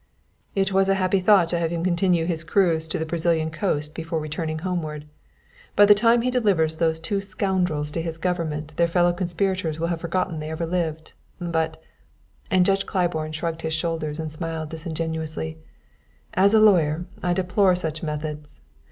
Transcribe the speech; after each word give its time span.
"It 0.55 0.73
was 0.73 0.89
a 0.89 0.95
happy 0.95 1.19
thought 1.19 1.47
to 1.49 1.59
have 1.59 1.69
him 1.69 1.83
continue 1.83 2.25
his 2.25 2.43
cruise 2.43 2.87
to 2.87 2.97
the 2.97 3.05
Brazilian 3.05 3.51
coast 3.51 3.93
before 3.93 4.17
returning 4.19 4.57
homeward. 4.57 5.05
By 5.75 5.85
the 5.85 5.93
time 5.93 6.23
he 6.23 6.31
delivers 6.31 6.77
those 6.77 6.99
two 6.99 7.21
scoundrels 7.21 7.91
to 7.91 8.01
his 8.01 8.17
government 8.17 8.75
their 8.77 8.87
fellow 8.87 9.13
conspirators 9.13 9.79
will 9.79 9.89
have 9.89 10.01
forgotten 10.01 10.39
they 10.39 10.49
ever 10.49 10.65
lived. 10.65 11.13
But" 11.39 11.83
and 12.49 12.65
Judge 12.65 12.87
Claiborne 12.87 13.33
shrugged 13.33 13.61
his 13.61 13.75
shoulders 13.75 14.19
and 14.19 14.31
smiled 14.31 14.69
disingenuously 14.69 15.59
"as 16.33 16.55
a 16.55 16.59
lawyer 16.59 17.05
I 17.21 17.33
deplore 17.33 17.75
such 17.75 18.01
methods. 18.01 18.59